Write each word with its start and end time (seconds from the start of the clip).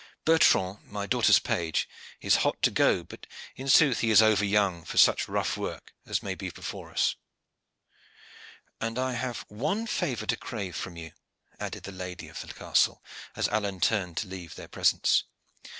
Bertrand, 0.25 0.79
my 0.91 1.05
daughter's 1.05 1.37
page, 1.37 1.87
is 2.21 2.37
hot 2.37 2.59
to 2.63 2.71
go; 2.71 3.03
but 3.03 3.27
in 3.55 3.67
sooth 3.69 3.99
he 3.99 4.09
is 4.09 4.19
over 4.19 4.43
young 4.43 4.83
for 4.83 4.97
such 4.97 5.27
rough 5.27 5.55
work 5.55 5.93
as 6.07 6.23
may 6.23 6.33
be 6.33 6.49
before 6.49 6.89
us." 6.89 7.13
"And 8.79 8.97
I 8.97 9.11
have 9.13 9.45
one 9.47 9.85
favor 9.85 10.25
to 10.25 10.35
crave 10.37 10.75
from 10.75 10.97
you," 10.97 11.11
added 11.59 11.83
the 11.83 11.91
lady 11.91 12.29
of 12.29 12.41
the 12.41 12.51
castle, 12.51 13.03
as 13.35 13.47
Alleyne 13.49 13.79
turned 13.79 14.17
to 14.17 14.27
leave 14.27 14.55
their 14.55 14.67
presence. 14.67 15.25